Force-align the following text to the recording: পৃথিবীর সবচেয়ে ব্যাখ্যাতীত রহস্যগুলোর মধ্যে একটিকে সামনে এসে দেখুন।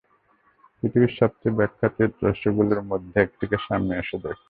পৃথিবীর 0.77 1.13
সবচেয়ে 1.19 1.57
ব্যাখ্যাতীত 1.57 2.11
রহস্যগুলোর 2.23 2.81
মধ্যে 2.83 3.17
একটিকে 3.21 3.57
সামনে 3.67 3.93
এসে 3.97 4.17
দেখুন। 4.17 4.39